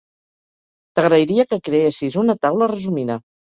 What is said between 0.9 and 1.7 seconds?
T'agrairia que